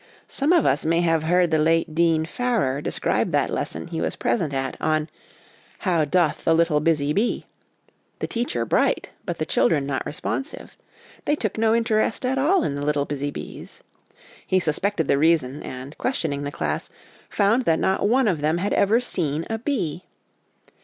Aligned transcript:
Some 0.27 0.51
of 0.51 0.65
us 0.65 0.83
may 0.83 1.01
have 1.01 1.21
heard 1.21 1.51
the 1.51 1.59
late 1.59 1.93
Dean 1.93 2.25
Farrar 2.25 2.81
describe 2.81 3.31
that 3.33 3.51
lesson 3.51 3.89
he 3.89 4.01
was 4.01 4.15
present 4.15 4.51
at, 4.51 4.75
on' 4.81 5.07
How 5.85 6.05
doth 6.05 6.43
the 6.43 6.55
little 6.55 6.79
busy 6.79 7.13
bee 7.13 7.45
'the 8.17 8.25
teacher 8.25 8.65
bright, 8.65 9.11
but 9.27 9.37
the 9.37 9.45
children 9.45 9.85
not 9.85 10.03
responsive; 10.03 10.75
they 11.25 11.35
took 11.35 11.55
no 11.55 11.75
interest 11.75 12.25
at 12.25 12.39
all 12.39 12.63
in 12.63 12.81
little 12.81 13.05
busy 13.05 13.29
bees. 13.29 13.83
He 14.47 14.59
suspected 14.59 15.07
the 15.07 15.19
reason, 15.19 15.61
and 15.61 15.95
questioning 15.99 16.45
the 16.45 16.51
class, 16.51 16.89
found 17.29 17.65
that 17.65 17.77
not 17.77 18.09
one 18.09 18.27
of 18.27 18.41
them 18.41 18.57
had 18.57 18.73
ever 18.73 18.99
seen 18.99 19.45
a 19.51 19.59
bee. 19.59 20.03